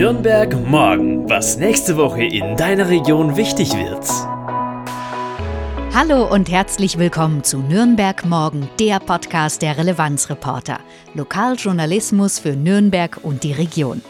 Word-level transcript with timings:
Nürnberg 0.00 0.66
morgen, 0.66 1.28
was 1.28 1.58
nächste 1.58 1.98
Woche 1.98 2.24
in 2.24 2.56
deiner 2.56 2.88
Region 2.88 3.36
wichtig 3.36 3.74
wird. 3.74 4.02
Hallo 5.94 6.24
und 6.26 6.50
herzlich 6.50 6.96
willkommen 6.96 7.44
zu 7.44 7.58
Nürnberg 7.58 8.24
Morgen, 8.24 8.70
der 8.80 8.98
Podcast 8.98 9.60
der 9.60 9.76
Relevanzreporter. 9.76 10.80
Lokaljournalismus 11.12 12.38
für 12.38 12.56
Nürnberg 12.56 13.18
und 13.22 13.44
die 13.44 13.52
Region. 13.52 14.00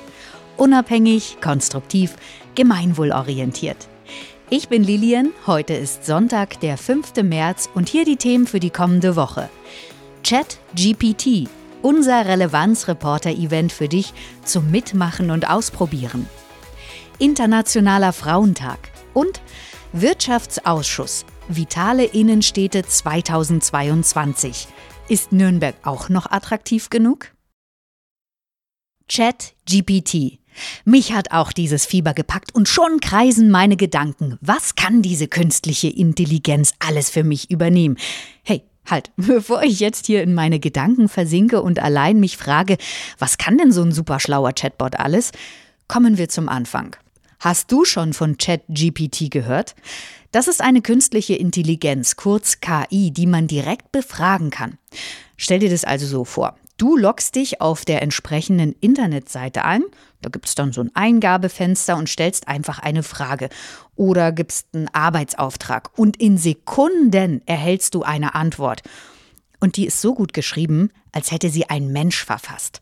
Unabhängig, 0.56 1.38
konstruktiv, 1.40 2.14
gemeinwohlorientiert. 2.54 3.88
Ich 4.48 4.68
bin 4.68 4.84
Lilian, 4.84 5.30
heute 5.48 5.74
ist 5.74 6.06
Sonntag, 6.06 6.60
der 6.60 6.78
5. 6.78 7.16
März 7.24 7.68
und 7.74 7.88
hier 7.88 8.04
die 8.04 8.16
Themen 8.16 8.46
für 8.46 8.60
die 8.60 8.70
kommende 8.70 9.16
Woche. 9.16 9.48
Chat 10.22 10.60
GPT, 10.76 11.48
unser 11.82 12.26
Relevanzreporter-Event 12.26 13.72
für 13.72 13.88
dich 13.88 14.12
zum 14.44 14.70
Mitmachen 14.70 15.30
und 15.30 15.48
Ausprobieren. 15.48 16.28
Internationaler 17.18 18.12
Frauentag 18.12 18.78
und 19.12 19.40
Wirtschaftsausschuss 19.92 21.24
Vitale 21.48 22.04
Innenstädte 22.04 22.84
2022. 22.84 24.68
Ist 25.08 25.32
Nürnberg 25.32 25.74
auch 25.82 26.08
noch 26.08 26.30
attraktiv 26.30 26.90
genug? 26.90 27.32
Chat 29.08 29.54
GPT. 29.68 30.38
Mich 30.84 31.12
hat 31.12 31.32
auch 31.32 31.50
dieses 31.52 31.86
Fieber 31.86 32.14
gepackt 32.14 32.54
und 32.54 32.68
schon 32.68 33.00
kreisen 33.00 33.50
meine 33.50 33.76
Gedanken. 33.76 34.38
Was 34.40 34.76
kann 34.76 35.02
diese 35.02 35.26
künstliche 35.26 35.88
Intelligenz 35.88 36.72
alles 36.78 37.10
für 37.10 37.24
mich 37.24 37.50
übernehmen? 37.50 37.96
Hey, 38.44 38.62
halt, 38.90 39.10
bevor 39.16 39.62
ich 39.62 39.80
jetzt 39.80 40.06
hier 40.06 40.22
in 40.22 40.34
meine 40.34 40.60
Gedanken 40.60 41.08
versinke 41.08 41.62
und 41.62 41.78
allein 41.78 42.20
mich 42.20 42.36
frage, 42.36 42.76
was 43.18 43.38
kann 43.38 43.58
denn 43.58 43.72
so 43.72 43.82
ein 43.82 43.92
super 43.92 44.20
schlauer 44.20 44.52
Chatbot 44.52 44.96
alles? 44.96 45.32
Kommen 45.88 46.18
wir 46.18 46.28
zum 46.28 46.48
Anfang. 46.48 46.96
Hast 47.40 47.72
du 47.72 47.84
schon 47.84 48.12
von 48.12 48.36
ChatGPT 48.36 49.30
gehört? 49.30 49.74
Das 50.30 50.46
ist 50.46 50.60
eine 50.60 50.82
künstliche 50.82 51.34
Intelligenz, 51.34 52.16
kurz 52.16 52.60
KI, 52.60 53.10
die 53.10 53.26
man 53.26 53.46
direkt 53.48 53.90
befragen 53.90 54.50
kann. 54.50 54.78
Stell 55.36 55.58
dir 55.58 55.70
das 55.70 55.84
also 55.84 56.06
so 56.06 56.24
vor. 56.24 56.56
Du 56.80 56.96
loggst 56.96 57.34
dich 57.34 57.60
auf 57.60 57.84
der 57.84 58.00
entsprechenden 58.00 58.74
Internetseite 58.80 59.66
ein, 59.66 59.84
da 60.22 60.30
gibt 60.30 60.46
es 60.46 60.54
dann 60.54 60.72
so 60.72 60.80
ein 60.80 60.90
Eingabefenster 60.94 61.94
und 61.94 62.08
stellst 62.08 62.48
einfach 62.48 62.78
eine 62.78 63.02
Frage 63.02 63.50
oder 63.96 64.32
gibst 64.32 64.68
einen 64.72 64.88
Arbeitsauftrag 64.88 65.90
und 65.98 66.18
in 66.18 66.38
Sekunden 66.38 67.42
erhältst 67.44 67.94
du 67.94 68.02
eine 68.02 68.34
Antwort. 68.34 68.80
Und 69.60 69.76
die 69.76 69.84
ist 69.84 70.00
so 70.00 70.14
gut 70.14 70.32
geschrieben, 70.32 70.90
als 71.12 71.30
hätte 71.30 71.50
sie 71.50 71.68
ein 71.68 71.92
Mensch 71.92 72.24
verfasst. 72.24 72.80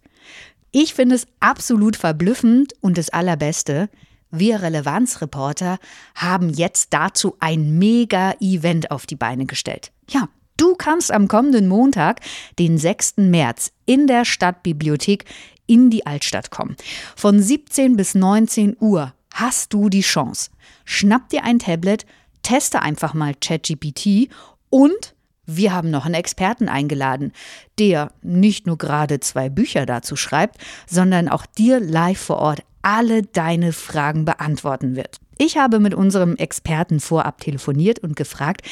Ich 0.71 0.95
finde 0.95 1.17
es 1.17 1.27
absolut 1.41 1.97
verblüffend 1.97 2.75
und 2.81 2.99
das 2.99 3.11
Allerbeste, 3.11 3.91
wir 4.31 4.63
Relevanzreporter 4.63 5.81
haben 6.15 6.51
jetzt 6.51 6.95
dazu 6.95 7.37
ein 7.41 7.81
Mega-Event 7.81 8.93
auf 8.93 9.07
die 9.07 9.17
Beine 9.17 9.47
gestellt. 9.47 9.91
Ja, 10.09 10.29
du 10.59 10.75
kannst 10.75 11.11
am 11.11 11.29
kommenden 11.29 11.67
Montag, 11.67 12.21
den 12.59 12.77
6. 12.77 13.15
März, 13.17 13.73
in 13.87 14.07
der 14.07 14.27
Stadtbibliothek 14.27 15.25
in 15.67 15.89
die 15.89 16.07
Altstadt 16.07 16.51
kommen. 16.51 16.77
Von 17.17 17.41
17 17.41 17.97
bis 17.97 18.15
19 18.15 18.77
Uhr 18.79 19.15
hast 19.33 19.73
du 19.73 19.89
die 19.89 20.03
Chance. 20.03 20.51
Schnapp 20.85 21.29
dir 21.31 21.45
ein 21.45 21.59
Tablet, 21.59 22.07
teste 22.43 22.83
einfach 22.83 23.15
mal 23.15 23.35
ChatGPT 23.35 24.29
und 24.71 25.15
wir 25.47 25.73
haben 25.73 25.91
noch 25.91 26.05
einen 26.05 26.15
Experten 26.15 26.69
eingeladen, 26.69 27.33
der 27.79 28.13
nicht 28.23 28.67
nur 28.67 28.77
gerade 28.77 29.21
zwei 29.21 29.49
Bücher 29.49 29.87
dazu 29.87 30.15
schreibt, 30.15 30.59
sondern 30.87 31.29
auch 31.29 31.47
dir 31.47 31.81
live 31.81 32.21
vor 32.21 32.37
Ort 32.37 32.63
alle 32.83 33.23
deine 33.23 33.73
Fragen 33.73 34.25
beantworten 34.25 34.95
wird. 34.95 35.21
Ich 35.41 35.57
habe 35.57 35.79
mit 35.79 35.95
unserem 35.95 36.35
Experten 36.35 36.99
vorab 36.99 37.41
telefoniert 37.41 38.01
und 38.01 38.17
gefragt, 38.17 38.63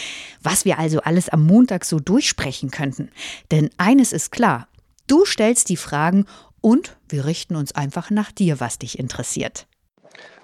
was 0.42 0.64
wir 0.64 0.80
also 0.80 1.00
alles 1.00 1.28
am 1.28 1.46
Montag 1.46 1.84
so 1.84 2.00
durchsprechen 2.00 2.72
könnten. 2.72 3.10
Denn 3.52 3.70
eines 3.78 4.12
ist 4.12 4.32
klar, 4.32 4.66
du 5.06 5.24
stellst 5.24 5.68
die 5.68 5.76
Fragen 5.76 6.26
und 6.60 6.96
wir 7.08 7.24
richten 7.24 7.54
uns 7.54 7.72
einfach 7.72 8.10
nach 8.10 8.32
dir, 8.32 8.58
was 8.58 8.80
dich 8.80 8.98
interessiert. 8.98 9.68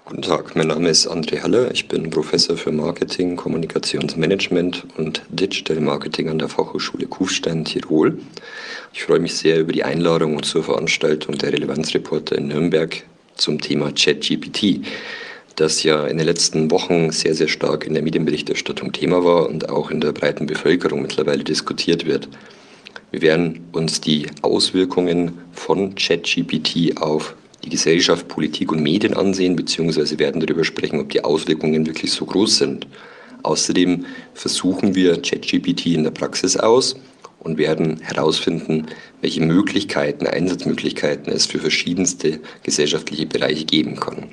Guten 0.05 0.21
Tag, 0.21 0.55
mein 0.55 0.67
Name 0.67 0.89
ist 0.89 1.07
André 1.09 1.41
Haller. 1.41 1.71
Ich 1.71 1.89
bin 1.89 2.09
Professor 2.09 2.55
für 2.55 2.71
Marketing, 2.71 3.35
Kommunikationsmanagement 3.35 4.85
und 4.97 5.23
Digital 5.29 5.81
Marketing 5.81 6.29
an 6.29 6.39
der 6.39 6.47
Fachhochschule 6.47 7.05
Kufstein, 7.07 7.65
Tirol. 7.65 8.17
Ich 8.93 9.03
freue 9.03 9.19
mich 9.19 9.35
sehr 9.35 9.59
über 9.59 9.73
die 9.73 9.83
Einladung 9.83 10.41
zur 10.43 10.63
Veranstaltung 10.63 11.37
der 11.37 11.51
Relevanzreporter 11.51 12.37
in 12.37 12.47
Nürnberg 12.47 13.03
zum 13.35 13.59
Thema 13.59 13.91
ChatGPT, 13.91 14.85
das 15.55 15.83
ja 15.83 16.07
in 16.07 16.17
den 16.17 16.25
letzten 16.25 16.71
Wochen 16.71 17.11
sehr, 17.11 17.35
sehr 17.35 17.47
stark 17.47 17.85
in 17.85 17.93
der 17.93 18.03
Medienberichterstattung 18.03 18.91
Thema 18.91 19.23
war 19.23 19.49
und 19.49 19.69
auch 19.69 19.91
in 19.91 20.01
der 20.01 20.11
breiten 20.11 20.45
Bevölkerung 20.45 21.01
mittlerweile 21.01 21.43
diskutiert 21.43 22.05
wird. 22.05 22.29
Wir 23.11 23.21
werden 23.21 23.67
uns 23.71 24.01
die 24.01 24.25
Auswirkungen 24.41 25.37
von 25.51 25.93
ChatGPT 25.93 26.97
auf 26.97 27.35
die 27.63 27.69
Gesellschaft, 27.69 28.27
Politik 28.27 28.71
und 28.71 28.81
Medien 28.81 29.13
ansehen, 29.13 29.55
beziehungsweise 29.55 30.17
werden 30.19 30.41
darüber 30.41 30.63
sprechen, 30.63 30.99
ob 30.99 31.09
die 31.09 31.23
Auswirkungen 31.23 31.85
wirklich 31.85 32.11
so 32.11 32.25
groß 32.25 32.57
sind. 32.57 32.87
Außerdem 33.43 34.05
versuchen 34.33 34.95
wir 34.95 35.21
ChatGPT 35.21 35.87
in 35.87 36.03
der 36.03 36.11
Praxis 36.11 36.57
aus 36.57 36.95
und 37.39 37.57
werden 37.57 37.99
herausfinden, 38.01 38.87
welche 39.21 39.41
Möglichkeiten, 39.41 40.25
Einsatzmöglichkeiten 40.25 41.31
es 41.31 41.45
für 41.45 41.59
verschiedenste 41.59 42.39
gesellschaftliche 42.63 43.27
Bereiche 43.27 43.65
geben 43.65 43.99
kann. 43.99 44.29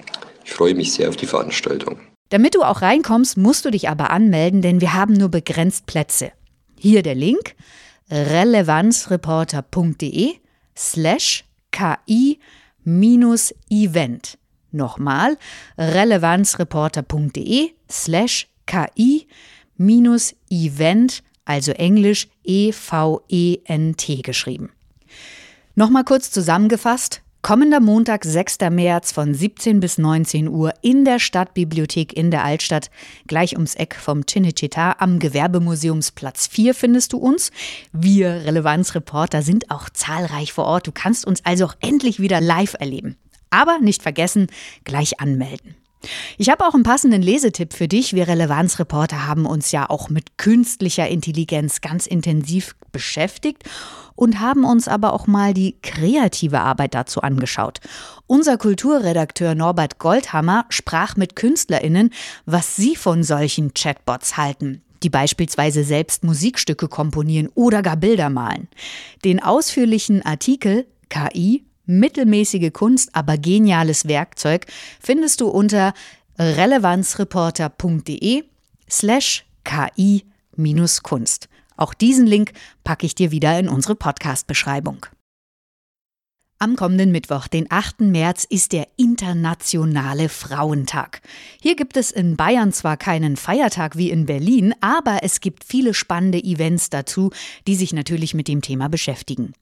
Ich 0.50 0.56
freue 0.56 0.74
mich 0.74 0.92
sehr 0.92 1.08
auf 1.08 1.16
die 1.16 1.26
Veranstaltung. 1.26 2.00
Damit 2.28 2.56
du 2.56 2.64
auch 2.64 2.82
reinkommst, 2.82 3.36
musst 3.36 3.64
du 3.64 3.70
dich 3.70 3.88
aber 3.88 4.10
anmelden, 4.10 4.62
denn 4.62 4.80
wir 4.80 4.94
haben 4.94 5.12
nur 5.14 5.28
begrenzt 5.28 5.86
Plätze. 5.86 6.32
Hier 6.76 7.04
der 7.04 7.14
Link 7.14 7.54
relevanzreporter.de 8.10 10.34
slash 10.76 11.44
ki-event. 11.70 12.38
Nochmal 14.72 15.38
relevanzreporter.de 15.78 17.70
slash 17.88 18.48
ki-event 18.66 20.34
also 21.44 21.70
Englisch 21.72 22.28
E-V-E-N-T 22.44 24.22
geschrieben. 24.22 24.70
Nochmal 25.76 26.04
kurz 26.04 26.32
zusammengefasst. 26.32 27.22
Kommender 27.42 27.80
Montag, 27.80 28.26
6. 28.26 28.58
März 28.70 29.12
von 29.12 29.32
17 29.32 29.80
bis 29.80 29.96
19 29.96 30.46
Uhr 30.46 30.74
in 30.82 31.06
der 31.06 31.18
Stadtbibliothek 31.18 32.12
in 32.12 32.30
der 32.30 32.44
Altstadt, 32.44 32.90
gleich 33.28 33.54
ums 33.54 33.74
Eck 33.76 33.94
vom 33.94 34.20
Cinecittà 34.20 34.96
am 34.98 35.18
Gewerbemuseumsplatz 35.18 36.48
4 36.48 36.74
findest 36.74 37.14
du 37.14 37.16
uns. 37.16 37.50
Wir 37.92 38.44
Relevanzreporter 38.44 39.40
sind 39.40 39.70
auch 39.70 39.88
zahlreich 39.88 40.52
vor 40.52 40.66
Ort. 40.66 40.86
Du 40.86 40.92
kannst 40.92 41.26
uns 41.26 41.44
also 41.46 41.64
auch 41.64 41.74
endlich 41.80 42.20
wieder 42.20 42.42
live 42.42 42.74
erleben. 42.78 43.16
Aber 43.48 43.78
nicht 43.78 44.02
vergessen, 44.02 44.48
gleich 44.84 45.18
anmelden. 45.18 45.79
Ich 46.38 46.48
habe 46.48 46.66
auch 46.66 46.74
einen 46.74 46.82
passenden 46.82 47.22
Lesetipp 47.22 47.74
für 47.74 47.88
dich. 47.88 48.14
Wir 48.14 48.28
Relevanzreporter 48.28 49.26
haben 49.26 49.46
uns 49.46 49.70
ja 49.72 49.88
auch 49.88 50.08
mit 50.08 50.38
künstlicher 50.38 51.08
Intelligenz 51.08 51.80
ganz 51.80 52.06
intensiv 52.06 52.74
beschäftigt 52.92 53.64
und 54.14 54.40
haben 54.40 54.64
uns 54.64 54.88
aber 54.88 55.12
auch 55.12 55.26
mal 55.26 55.54
die 55.54 55.76
kreative 55.82 56.60
Arbeit 56.60 56.94
dazu 56.94 57.20
angeschaut. 57.22 57.80
Unser 58.26 58.56
Kulturredakteur 58.56 59.54
Norbert 59.54 59.98
Goldhammer 59.98 60.66
sprach 60.68 61.16
mit 61.16 61.36
Künstlerinnen, 61.36 62.10
was 62.46 62.76
sie 62.76 62.96
von 62.96 63.22
solchen 63.22 63.74
Chatbots 63.74 64.36
halten 64.36 64.82
die 65.02 65.08
beispielsweise 65.08 65.82
selbst 65.82 66.24
Musikstücke 66.24 66.86
komponieren 66.86 67.48
oder 67.54 67.80
gar 67.80 67.96
Bilder 67.96 68.28
malen. 68.28 68.68
Den 69.24 69.42
ausführlichen 69.42 70.20
Artikel 70.20 70.86
KI 71.08 71.64
mittelmäßige 71.90 72.72
Kunst, 72.72 73.14
aber 73.14 73.36
geniales 73.36 74.08
Werkzeug 74.08 74.66
findest 75.00 75.40
du 75.40 75.48
unter 75.48 75.94
relevanzreporter.de 76.38 78.44
slash 78.88 79.44
ki-kunst. 79.64 81.48
Auch 81.76 81.94
diesen 81.94 82.26
Link 82.26 82.52
packe 82.84 83.06
ich 83.06 83.14
dir 83.14 83.30
wieder 83.30 83.58
in 83.58 83.68
unsere 83.68 83.94
Podcast-Beschreibung. 83.94 85.06
Am 86.62 86.76
kommenden 86.76 87.10
Mittwoch, 87.10 87.48
den 87.48 87.72
8. 87.72 88.02
März, 88.02 88.44
ist 88.44 88.72
der 88.72 88.86
Internationale 88.98 90.28
Frauentag. 90.28 91.22
Hier 91.58 91.74
gibt 91.74 91.96
es 91.96 92.10
in 92.10 92.36
Bayern 92.36 92.70
zwar 92.74 92.98
keinen 92.98 93.38
Feiertag 93.38 93.96
wie 93.96 94.10
in 94.10 94.26
Berlin, 94.26 94.74
aber 94.82 95.20
es 95.22 95.40
gibt 95.40 95.64
viele 95.64 95.94
spannende 95.94 96.36
Events 96.36 96.90
dazu, 96.90 97.30
die 97.66 97.76
sich 97.76 97.94
natürlich 97.94 98.34
mit 98.34 98.46
dem 98.46 98.60
Thema 98.60 98.90
beschäftigen. 98.90 99.54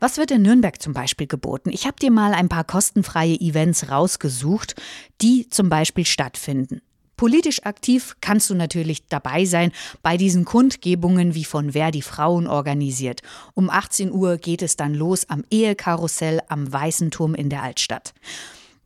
Was 0.00 0.18
wird 0.18 0.32
in 0.32 0.42
Nürnberg 0.42 0.82
zum 0.82 0.92
Beispiel 0.92 1.28
geboten? 1.28 1.70
Ich 1.70 1.86
habe 1.86 1.96
dir 1.98 2.10
mal 2.10 2.34
ein 2.34 2.50
paar 2.50 2.64
kostenfreie 2.64 3.40
Events 3.40 3.88
rausgesucht, 3.88 4.74
die 5.22 5.48
zum 5.48 5.70
Beispiel 5.70 6.04
stattfinden. 6.04 6.82
Politisch 7.16 7.64
aktiv 7.64 8.16
kannst 8.20 8.50
du 8.50 8.54
natürlich 8.54 9.06
dabei 9.06 9.44
sein 9.44 9.72
bei 10.02 10.16
diesen 10.16 10.44
Kundgebungen 10.44 11.34
wie 11.34 11.44
von 11.44 11.74
Wer 11.74 11.90
die 11.90 12.02
Frauen 12.02 12.46
organisiert. 12.46 13.22
Um 13.54 13.70
18 13.70 14.12
Uhr 14.12 14.36
geht 14.36 14.62
es 14.62 14.76
dann 14.76 14.94
los 14.94 15.28
am 15.28 15.44
Ehekarussell 15.50 16.40
am 16.48 16.72
Weißen 16.72 17.10
Turm 17.10 17.34
in 17.34 17.50
der 17.50 17.62
Altstadt. 17.62 18.14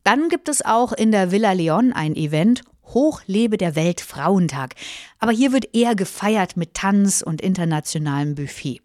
Dann 0.04 0.28
gibt 0.28 0.48
es 0.48 0.64
auch 0.64 0.92
in 0.92 1.12
der 1.12 1.30
Villa 1.32 1.52
Leon 1.52 1.92
ein 1.92 2.16
Event 2.16 2.62
Hochlebe 2.94 3.56
der 3.56 3.76
Weltfrauentag. 3.76 4.74
Aber 5.18 5.32
hier 5.32 5.52
wird 5.52 5.74
eher 5.74 5.94
gefeiert 5.94 6.56
mit 6.56 6.74
Tanz 6.74 7.22
und 7.22 7.40
internationalem 7.40 8.34
Buffet. 8.34 8.80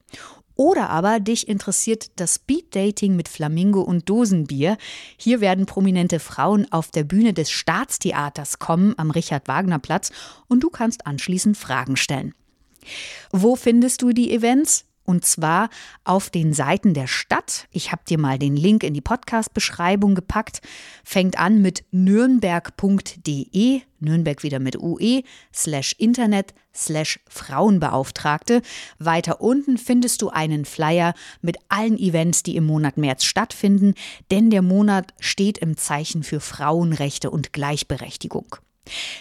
Oder 0.56 0.90
aber 0.90 1.20
dich 1.20 1.48
interessiert 1.48 2.12
das 2.18 2.36
Speeddating 2.36 3.16
mit 3.16 3.28
Flamingo 3.28 3.82
und 3.82 4.08
Dosenbier. 4.10 4.78
Hier 5.18 5.42
werden 5.42 5.66
prominente 5.66 6.20
Frauen 6.20 6.72
auf 6.72 6.92
der 6.92 7.04
Bühne 7.04 7.34
des 7.34 7.50
Staatstheaters 7.52 8.60
kommen 8.60 8.94
am 8.98 9.12
Richard-Wagner-Platz 9.12 10.12
und 10.48 10.62
du 10.62 10.70
kannst 10.70 11.08
anschließend 11.08 11.58
Fragen 11.58 11.98
stellen. 11.98 12.34
Wo 13.32 13.56
findest 13.56 14.02
du 14.02 14.12
die 14.12 14.32
Events? 14.32 14.86
Und 15.06 15.26
zwar 15.26 15.70
auf 16.04 16.30
den 16.30 16.54
Seiten 16.54 16.94
der 16.94 17.08
Stadt. 17.08 17.68
Ich 17.72 17.92
habe 17.92 18.04
dir 18.08 18.18
mal 18.18 18.40
den 18.40 18.56
Link 18.56 18.84
in 18.84 18.94
die 18.94 19.02
Podcast-Beschreibung 19.02 20.16
gepackt. 20.16 20.62
Fängt 21.04 21.38
an 21.38 21.62
mit 21.62 21.84
nürnberg.de, 21.92 23.82
Nürnberg 24.00 24.44
wieder 24.44 24.60
mit 24.60 24.78
UE, 24.78 25.24
slash 25.54 25.94
Internet, 25.98 26.54
slash 26.74 27.20
Frauenbeauftragte. 27.30 28.62
Weiter 29.00 29.42
unten 29.42 29.78
findest 29.78 30.22
du 30.22 30.30
einen 30.30 30.66
Flyer 30.66 31.14
mit 31.42 31.58
allen 31.70 31.98
Events, 31.98 32.44
die 32.44 32.56
im 32.56 32.66
Monat 32.66 32.98
März 32.98 33.26
stattfinden, 33.26 33.96
denn 34.32 34.50
der 34.50 34.62
Monat 34.62 35.14
steht 35.20 35.58
im 35.58 35.78
Zeichen 35.78 36.24
für 36.24 36.40
Frauenrechte 36.40 37.30
und 37.30 37.54
Gleichberechtigung. 37.54 38.58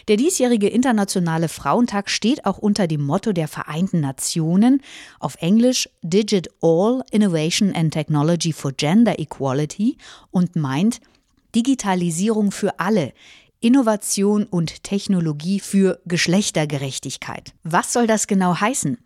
Der 0.09 0.17
diesjährige 0.17 0.69
Internationale 0.69 1.49
Frauentag 1.49 2.11
steht 2.11 2.45
auch 2.45 2.59
unter 2.59 2.87
dem 2.87 3.03
Motto 3.03 3.33
der 3.33 3.49
Vereinten 3.49 4.01
Nationen, 4.01 4.83
auf 5.21 5.37
Englisch 5.41 5.89
Digit 6.03 6.51
All 6.61 7.03
Innovation 7.11 7.75
and 7.75 7.93
Technology 7.93 8.53
for 8.53 8.73
Gender 8.73 9.19
Equality 9.19 9.97
und 10.31 10.57
meint 10.57 11.01
Digitalisierung 11.55 12.51
für 12.51 12.81
alle, 12.81 13.13
Innovation 13.63 14.43
und 14.45 14.83
Technologie 14.83 15.61
für 15.61 16.01
Geschlechtergerechtigkeit. 16.05 17.55
Was 17.63 17.93
soll 17.93 18.09
das 18.09 18.27
genau 18.27 18.61
heißen? 18.61 18.99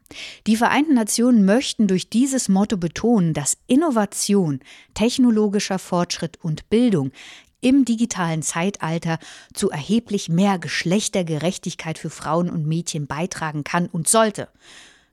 Die 0.46 0.56
Vereinten 0.56 0.94
Nationen 0.94 1.44
möchten 1.44 1.88
durch 1.88 2.08
dieses 2.08 2.48
Motto 2.48 2.78
betonen, 2.78 3.34
dass 3.34 3.58
Innovation, 3.66 4.60
technologischer 4.94 5.78
Fortschritt 5.78 6.38
und 6.42 6.70
Bildung 6.70 7.12
im 7.60 7.84
digitalen 7.84 8.42
Zeitalter 8.42 9.18
zu 9.52 9.70
erheblich 9.70 10.28
mehr 10.28 10.58
Geschlechtergerechtigkeit 10.58 11.98
für 11.98 12.10
Frauen 12.10 12.50
und 12.50 12.66
Mädchen 12.66 13.06
beitragen 13.06 13.64
kann 13.64 13.86
und 13.86 14.08
sollte. 14.08 14.48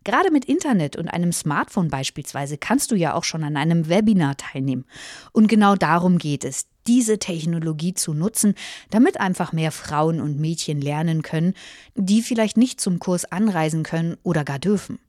Gerade 0.04 0.32
mit 0.32 0.46
Internet 0.46 0.98
und 0.98 1.08
einem 1.08 1.32
Smartphone 1.32 1.88
beispielsweise 1.88 2.58
kannst 2.58 2.92
du 2.92 2.96
ja 2.96 3.14
auch 3.14 3.24
schon 3.24 3.44
an 3.44 3.56
einem 3.56 3.88
Webinar 3.88 4.36
teilnehmen. 4.36 4.86
Und 5.32 5.48
genau 5.48 5.76
darum 5.76 6.18
geht 6.18 6.44
es, 6.44 6.68
diese 6.88 7.20
Technologie 7.20 7.94
zu 7.94 8.14
nutzen, 8.14 8.56
damit 8.90 9.20
einfach 9.20 9.54
mehr 9.54 9.72
Frauen 9.72 10.20
und 10.20 10.40
Mädchen 10.40 10.82
lernen 10.82 11.22
können, 11.22 11.54
die 11.96 12.22
vielleicht 12.22 12.58
nicht 12.58 12.82
zum 12.82 13.00
Kurs 13.00 13.24
anreisen 13.24 13.84
können 13.84 14.18
oder 14.24 14.44
gar 14.44 14.60
dürfen. 14.60 15.00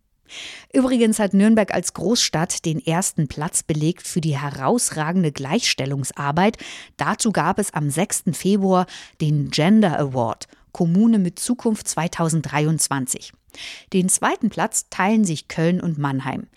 Übrigens 0.72 1.18
hat 1.18 1.34
Nürnberg 1.34 1.72
als 1.72 1.94
Großstadt 1.94 2.64
den 2.64 2.84
ersten 2.84 3.28
Platz 3.28 3.62
belegt 3.62 4.06
für 4.06 4.20
die 4.20 4.38
herausragende 4.38 5.32
Gleichstellungsarbeit. 5.32 6.56
Dazu 6.96 7.32
gab 7.32 7.58
es 7.58 7.72
am 7.74 7.90
6. 7.90 8.24
Februar 8.32 8.86
den 9.20 9.50
Gender 9.50 9.98
Award 9.98 10.48
Kommune 10.72 11.18
mit 11.18 11.38
Zukunft 11.38 11.86
2023. 11.88 13.32
Den 13.92 14.08
zweiten 14.08 14.50
Platz 14.50 14.88
teilen 14.90 15.24
sich 15.24 15.48
Köln 15.48 15.80
und 15.80 15.98
Mannheim. 15.98 16.48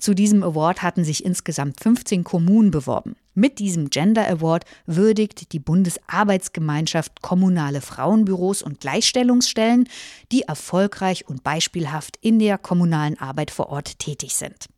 Zu 0.00 0.14
diesem 0.14 0.42
Award 0.42 0.82
hatten 0.82 1.04
sich 1.04 1.24
insgesamt 1.26 1.78
15 1.78 2.24
Kommunen 2.24 2.70
beworben. 2.70 3.16
Mit 3.34 3.58
diesem 3.58 3.90
Gender 3.90 4.26
Award 4.26 4.64
würdigt 4.86 5.52
die 5.52 5.58
Bundesarbeitsgemeinschaft 5.58 7.20
kommunale 7.20 7.82
Frauenbüros 7.82 8.62
und 8.62 8.80
Gleichstellungsstellen, 8.80 9.86
die 10.32 10.40
erfolgreich 10.42 11.28
und 11.28 11.44
beispielhaft 11.44 12.16
in 12.22 12.38
der 12.38 12.56
kommunalen 12.56 13.20
Arbeit 13.20 13.50
vor 13.50 13.68
Ort 13.68 13.98
tätig 13.98 14.36
sind. 14.36 14.68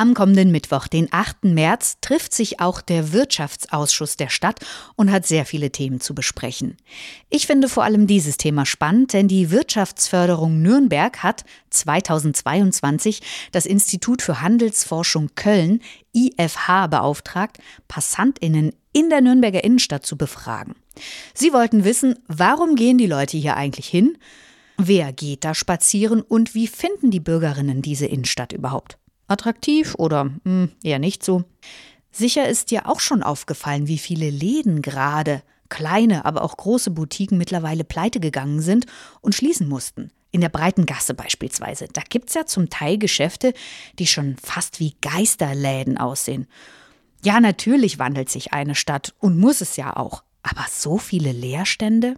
Am 0.00 0.14
kommenden 0.14 0.50
Mittwoch, 0.50 0.86
den 0.86 1.08
8. 1.10 1.44
März, 1.44 1.98
trifft 2.00 2.32
sich 2.32 2.58
auch 2.58 2.80
der 2.80 3.12
Wirtschaftsausschuss 3.12 4.16
der 4.16 4.30
Stadt 4.30 4.58
und 4.96 5.12
hat 5.12 5.26
sehr 5.26 5.44
viele 5.44 5.72
Themen 5.72 6.00
zu 6.00 6.14
besprechen. 6.14 6.78
Ich 7.28 7.46
finde 7.46 7.68
vor 7.68 7.84
allem 7.84 8.06
dieses 8.06 8.38
Thema 8.38 8.64
spannend, 8.64 9.12
denn 9.12 9.28
die 9.28 9.50
Wirtschaftsförderung 9.50 10.62
Nürnberg 10.62 11.22
hat 11.22 11.44
2022 11.68 13.20
das 13.52 13.66
Institut 13.66 14.22
für 14.22 14.40
Handelsforschung 14.40 15.32
Köln, 15.34 15.82
IFH, 16.14 16.86
beauftragt, 16.86 17.58
Passantinnen 17.86 18.72
in 18.94 19.10
der 19.10 19.20
Nürnberger 19.20 19.62
Innenstadt 19.62 20.06
zu 20.06 20.16
befragen. 20.16 20.76
Sie 21.34 21.52
wollten 21.52 21.84
wissen, 21.84 22.18
warum 22.26 22.74
gehen 22.76 22.98
die 22.98 23.06
Leute 23.06 23.36
hier 23.36 23.56
eigentlich 23.56 23.88
hin? 23.88 24.18
Wer 24.76 25.12
geht 25.12 25.44
da 25.44 25.54
spazieren 25.54 26.22
und 26.22 26.54
wie 26.54 26.66
finden 26.66 27.10
die 27.10 27.20
Bürgerinnen 27.20 27.82
diese 27.82 28.06
Innenstadt 28.06 28.52
überhaupt? 28.52 28.98
Attraktiv 29.26 29.94
oder 29.96 30.24
mh, 30.24 30.40
hm, 30.44 30.72
eher 30.82 30.98
nicht 30.98 31.24
so? 31.24 31.44
Sicher 32.10 32.48
ist 32.48 32.70
dir 32.70 32.88
auch 32.88 33.00
schon 33.00 33.22
aufgefallen, 33.22 33.86
wie 33.86 33.98
viele 33.98 34.30
Läden 34.30 34.82
gerade, 34.82 35.42
kleine, 35.68 36.24
aber 36.24 36.42
auch 36.42 36.56
große 36.56 36.90
Boutiquen 36.90 37.38
mittlerweile 37.38 37.84
pleite 37.84 38.20
gegangen 38.20 38.60
sind 38.60 38.86
und 39.20 39.34
schließen 39.34 39.68
mussten. 39.68 40.10
In 40.32 40.40
der 40.40 40.48
breiten 40.48 40.86
Gasse 40.86 41.14
beispielsweise. 41.14 41.88
Da 41.92 42.02
gibt's 42.08 42.34
ja 42.34 42.46
zum 42.46 42.70
Teil 42.70 42.98
Geschäfte, 42.98 43.52
die 43.98 44.06
schon 44.06 44.36
fast 44.42 44.78
wie 44.78 44.94
Geisterläden 45.00 45.98
aussehen. 45.98 46.46
Ja, 47.24 47.40
natürlich 47.40 47.98
wandelt 47.98 48.30
sich 48.30 48.52
eine 48.52 48.74
Stadt 48.74 49.14
und 49.18 49.38
muss 49.38 49.60
es 49.60 49.76
ja 49.76 49.96
auch. 49.96 50.22
Aber 50.42 50.66
so 50.68 50.98
viele 50.98 51.32
Leerstände? 51.32 52.16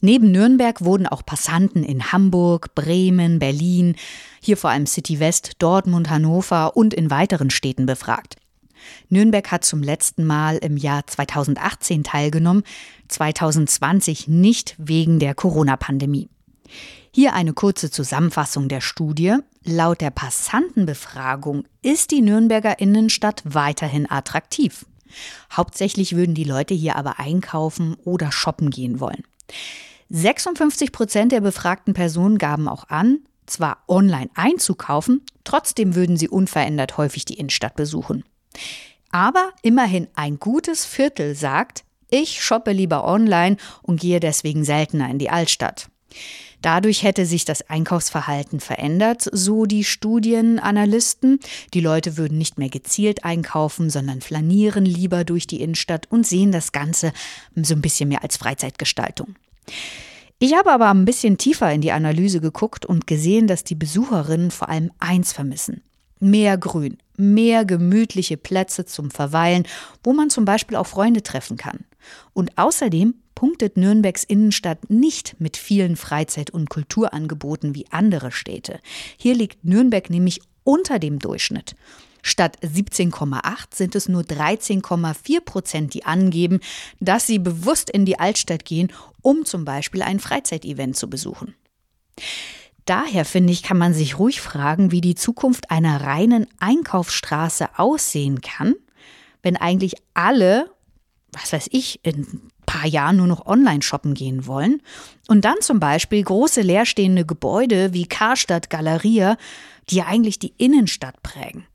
Neben 0.00 0.30
Nürnberg 0.30 0.84
wurden 0.84 1.06
auch 1.06 1.26
Passanten 1.26 1.82
in 1.82 2.12
Hamburg, 2.12 2.74
Bremen, 2.74 3.38
Berlin, 3.38 3.96
hier 4.40 4.56
vor 4.56 4.70
allem 4.70 4.86
City 4.86 5.18
West, 5.18 5.54
Dortmund, 5.58 6.08
Hannover 6.08 6.76
und 6.76 6.94
in 6.94 7.10
weiteren 7.10 7.50
Städten 7.50 7.86
befragt. 7.86 8.36
Nürnberg 9.08 9.50
hat 9.50 9.64
zum 9.64 9.82
letzten 9.82 10.24
Mal 10.24 10.58
im 10.58 10.76
Jahr 10.76 11.06
2018 11.06 12.04
teilgenommen, 12.04 12.62
2020 13.08 14.28
nicht 14.28 14.76
wegen 14.78 15.18
der 15.18 15.34
Corona-Pandemie. 15.34 16.28
Hier 17.12 17.32
eine 17.32 17.52
kurze 17.52 17.90
Zusammenfassung 17.90 18.68
der 18.68 18.80
Studie. 18.80 19.36
Laut 19.64 20.00
der 20.00 20.10
Passantenbefragung 20.10 21.64
ist 21.82 22.12
die 22.12 22.20
Nürnberger 22.20 22.78
Innenstadt 22.78 23.42
weiterhin 23.44 24.08
attraktiv. 24.08 24.86
Hauptsächlich 25.52 26.16
würden 26.16 26.34
die 26.34 26.44
Leute 26.44 26.74
hier 26.74 26.96
aber 26.96 27.18
einkaufen 27.18 27.96
oder 28.04 28.32
shoppen 28.32 28.70
gehen 28.70 29.00
wollen. 29.00 29.24
56 30.10 30.92
Prozent 30.92 31.32
der 31.32 31.40
befragten 31.40 31.94
Personen 31.94 32.38
gaben 32.38 32.68
auch 32.68 32.88
an, 32.88 33.20
zwar 33.46 33.82
online 33.88 34.30
einzukaufen, 34.34 35.22
trotzdem 35.44 35.94
würden 35.94 36.16
sie 36.16 36.28
unverändert 36.28 36.96
häufig 36.96 37.24
die 37.24 37.34
Innenstadt 37.34 37.76
besuchen. 37.76 38.24
Aber 39.10 39.50
immerhin 39.62 40.08
ein 40.14 40.38
gutes 40.38 40.84
Viertel 40.84 41.34
sagt, 41.34 41.84
ich 42.10 42.42
shoppe 42.42 42.72
lieber 42.72 43.04
online 43.04 43.56
und 43.82 44.00
gehe 44.00 44.20
deswegen 44.20 44.64
seltener 44.64 45.10
in 45.10 45.18
die 45.18 45.30
Altstadt. 45.30 45.88
Dadurch 46.62 47.02
hätte 47.02 47.24
sich 47.24 47.44
das 47.44 47.68
Einkaufsverhalten 47.68 48.60
verändert, 48.60 49.28
so 49.30 49.64
die 49.64 49.84
Studienanalysten. 49.84 51.38
Die 51.72 51.80
Leute 51.80 52.16
würden 52.16 52.38
nicht 52.38 52.58
mehr 52.58 52.68
gezielt 52.68 53.24
einkaufen, 53.24 53.90
sondern 53.90 54.20
flanieren 54.20 54.84
lieber 54.84 55.24
durch 55.24 55.46
die 55.46 55.60
Innenstadt 55.60 56.06
und 56.10 56.26
sehen 56.26 56.52
das 56.52 56.72
Ganze 56.72 57.12
so 57.54 57.74
ein 57.74 57.82
bisschen 57.82 58.08
mehr 58.08 58.22
als 58.22 58.36
Freizeitgestaltung. 58.36 59.36
Ich 60.40 60.54
habe 60.54 60.70
aber 60.70 60.88
ein 60.90 61.04
bisschen 61.04 61.36
tiefer 61.36 61.72
in 61.72 61.80
die 61.80 61.92
Analyse 61.92 62.40
geguckt 62.40 62.86
und 62.86 63.06
gesehen, 63.06 63.48
dass 63.48 63.64
die 63.64 63.74
Besucherinnen 63.74 64.52
vor 64.52 64.68
allem 64.68 64.92
eins 65.00 65.32
vermissen. 65.32 65.82
Mehr 66.20 66.58
Grün, 66.58 66.98
mehr 67.16 67.64
gemütliche 67.64 68.36
Plätze 68.36 68.84
zum 68.84 69.10
Verweilen, 69.10 69.64
wo 70.02 70.12
man 70.12 70.30
zum 70.30 70.44
Beispiel 70.44 70.76
auch 70.76 70.86
Freunde 70.86 71.22
treffen 71.22 71.56
kann. 71.56 71.84
Und 72.34 72.56
außerdem 72.56 73.14
punktet 73.38 73.76
Nürnbergs 73.76 74.24
Innenstadt 74.24 74.90
nicht 74.90 75.36
mit 75.38 75.56
vielen 75.56 75.94
Freizeit- 75.94 76.50
und 76.50 76.68
Kulturangeboten 76.68 77.76
wie 77.76 77.86
andere 77.92 78.32
Städte. 78.32 78.80
Hier 79.16 79.36
liegt 79.36 79.64
Nürnberg 79.64 80.10
nämlich 80.10 80.40
unter 80.64 80.98
dem 80.98 81.20
Durchschnitt. 81.20 81.76
Statt 82.20 82.58
17,8 82.64 83.74
sind 83.76 83.94
es 83.94 84.08
nur 84.08 84.22
13,4 84.22 85.40
Prozent, 85.40 85.94
die 85.94 86.04
angeben, 86.04 86.58
dass 86.98 87.28
sie 87.28 87.38
bewusst 87.38 87.90
in 87.90 88.04
die 88.04 88.18
Altstadt 88.18 88.64
gehen, 88.64 88.92
um 89.22 89.44
zum 89.44 89.64
Beispiel 89.64 90.02
ein 90.02 90.18
Freizeitevent 90.18 90.96
zu 90.96 91.08
besuchen. 91.08 91.54
Daher 92.86 93.24
finde 93.24 93.52
ich, 93.52 93.62
kann 93.62 93.78
man 93.78 93.94
sich 93.94 94.18
ruhig 94.18 94.40
fragen, 94.40 94.90
wie 94.90 95.00
die 95.00 95.14
Zukunft 95.14 95.70
einer 95.70 96.00
reinen 96.00 96.48
Einkaufsstraße 96.58 97.78
aussehen 97.78 98.40
kann 98.40 98.74
wenn 99.42 99.56
eigentlich 99.56 99.94
alle, 100.14 100.70
was 101.32 101.52
weiß 101.52 101.68
ich, 101.72 102.00
in 102.02 102.50
paar 102.78 102.88
Jahren 102.88 103.16
nur 103.16 103.26
noch 103.26 103.46
online 103.46 103.82
shoppen 103.82 104.14
gehen 104.14 104.46
wollen 104.46 104.82
und 105.26 105.44
dann 105.44 105.56
zum 105.60 105.80
Beispiel 105.80 106.22
große 106.22 106.62
leerstehende 106.62 107.24
Gebäude 107.24 107.92
wie 107.92 108.06
Karstadt, 108.06 108.70
Galeria, 108.70 109.36
die 109.90 109.96
ja 109.96 110.06
eigentlich 110.06 110.38
die 110.38 110.54
Innenstadt 110.58 111.22
prägen. 111.22 111.66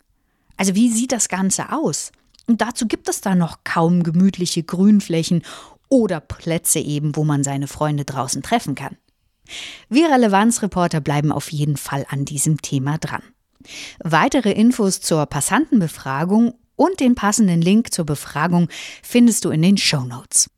Also 0.55 0.75
wie 0.75 0.89
sieht 0.89 1.11
das 1.11 1.29
Ganze 1.29 1.71
aus? 1.71 2.11
Und 2.47 2.61
dazu 2.61 2.87
gibt 2.87 3.09
es 3.09 3.21
da 3.21 3.35
noch 3.35 3.59
kaum 3.63 4.03
gemütliche 4.03 4.63
Grünflächen 4.63 5.43
oder 5.89 6.19
Plätze 6.19 6.79
eben, 6.79 7.15
wo 7.15 7.23
man 7.23 7.43
seine 7.43 7.67
Freunde 7.67 8.05
draußen 8.05 8.41
treffen 8.41 8.75
kann. 8.75 8.97
Wir 9.89 10.09
Relevanzreporter 10.09 11.01
bleiben 11.01 11.31
auf 11.31 11.51
jeden 11.51 11.77
Fall 11.77 12.05
an 12.09 12.25
diesem 12.25 12.61
Thema 12.61 12.97
dran. 12.97 13.23
Weitere 13.99 14.51
Infos 14.51 15.01
zur 15.01 15.25
Passantenbefragung 15.25 16.53
und 16.75 16.99
den 16.99 17.15
passenden 17.15 17.61
Link 17.61 17.93
zur 17.93 18.05
Befragung 18.05 18.69
findest 19.01 19.45
du 19.45 19.49
in 19.49 19.61
den 19.61 19.77
Show 19.77 20.01
Notes. 20.01 20.49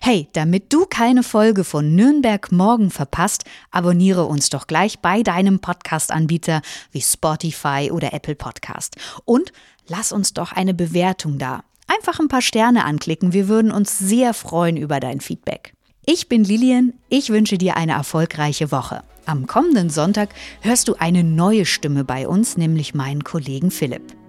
Hey, 0.00 0.28
damit 0.32 0.72
du 0.72 0.86
keine 0.86 1.22
Folge 1.22 1.64
von 1.64 1.94
Nürnberg 1.94 2.52
morgen 2.52 2.90
verpasst, 2.90 3.44
abonniere 3.70 4.24
uns 4.24 4.50
doch 4.50 4.66
gleich 4.66 4.98
bei 5.00 5.22
deinem 5.22 5.60
Podcast-Anbieter 5.60 6.62
wie 6.92 7.00
Spotify 7.00 7.90
oder 7.92 8.12
Apple 8.12 8.34
Podcast. 8.34 8.96
Und 9.24 9.52
lass 9.86 10.12
uns 10.12 10.34
doch 10.34 10.52
eine 10.52 10.74
Bewertung 10.74 11.38
da. 11.38 11.64
Einfach 11.86 12.18
ein 12.18 12.28
paar 12.28 12.42
Sterne 12.42 12.84
anklicken, 12.84 13.32
wir 13.32 13.48
würden 13.48 13.70
uns 13.70 13.98
sehr 13.98 14.34
freuen 14.34 14.76
über 14.76 15.00
dein 15.00 15.20
Feedback. 15.20 15.74
Ich 16.06 16.28
bin 16.28 16.44
Lilian, 16.44 16.92
ich 17.08 17.30
wünsche 17.30 17.58
dir 17.58 17.76
eine 17.76 17.92
erfolgreiche 17.92 18.70
Woche. 18.70 19.02
Am 19.26 19.46
kommenden 19.46 19.88
Sonntag 19.88 20.30
hörst 20.60 20.88
du 20.88 20.96
eine 20.98 21.24
neue 21.24 21.64
Stimme 21.64 22.04
bei 22.04 22.28
uns, 22.28 22.58
nämlich 22.58 22.94
meinen 22.94 23.24
Kollegen 23.24 23.70
Philipp. 23.70 24.23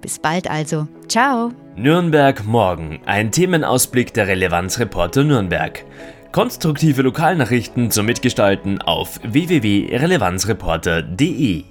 Bis 0.00 0.18
bald 0.18 0.50
also. 0.50 0.88
Ciao. 1.08 1.52
Nürnberg 1.76 2.44
morgen. 2.44 3.00
Ein 3.06 3.30
Themenausblick 3.32 4.12
der 4.14 4.26
Relevanzreporter 4.26 5.24
Nürnberg. 5.24 5.84
Konstruktive 6.32 7.02
Lokalnachrichten 7.02 7.90
zum 7.90 8.06
Mitgestalten 8.06 8.80
auf 8.80 9.20
www.relevanzreporter.de. 9.22 11.64